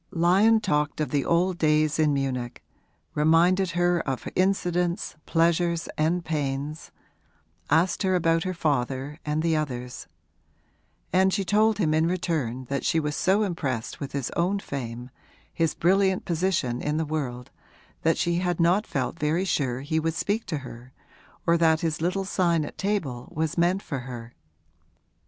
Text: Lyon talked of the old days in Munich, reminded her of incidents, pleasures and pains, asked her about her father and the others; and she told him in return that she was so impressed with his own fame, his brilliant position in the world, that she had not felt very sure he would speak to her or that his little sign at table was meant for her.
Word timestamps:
Lyon 0.09 0.61
talked 0.61 0.99
of 0.99 1.11
the 1.11 1.23
old 1.23 1.59
days 1.59 1.99
in 1.99 2.11
Munich, 2.11 2.63
reminded 3.13 3.69
her 3.77 3.99
of 3.99 4.27
incidents, 4.35 5.15
pleasures 5.27 5.87
and 5.95 6.25
pains, 6.25 6.89
asked 7.69 8.01
her 8.01 8.15
about 8.15 8.41
her 8.41 8.55
father 8.55 9.19
and 9.23 9.43
the 9.43 9.55
others; 9.55 10.07
and 11.13 11.31
she 11.31 11.45
told 11.45 11.77
him 11.77 11.93
in 11.93 12.07
return 12.07 12.65
that 12.65 12.83
she 12.83 12.99
was 12.99 13.15
so 13.15 13.43
impressed 13.43 13.99
with 13.99 14.13
his 14.13 14.31
own 14.31 14.57
fame, 14.57 15.11
his 15.53 15.75
brilliant 15.75 16.25
position 16.25 16.81
in 16.81 16.97
the 16.97 17.05
world, 17.05 17.51
that 18.01 18.17
she 18.17 18.39
had 18.39 18.59
not 18.59 18.87
felt 18.87 19.19
very 19.19 19.45
sure 19.45 19.81
he 19.81 19.99
would 19.99 20.15
speak 20.15 20.47
to 20.47 20.57
her 20.65 20.93
or 21.45 21.59
that 21.59 21.81
his 21.81 22.01
little 22.01 22.25
sign 22.25 22.65
at 22.65 22.75
table 22.75 23.31
was 23.35 23.55
meant 23.55 23.83
for 23.83 23.99
her. 23.99 24.33